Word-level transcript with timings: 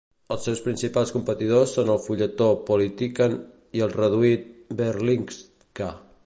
Els 0.35 0.45
seus 0.47 0.61
principals 0.67 1.11
competidors 1.17 1.75
són 1.77 1.91
el 1.95 2.01
fulletó 2.05 2.47
"Politiken" 2.71 3.37
i 3.81 3.85
el 3.89 3.95
reduït 3.99 4.49
"Berlingske". 4.81 5.93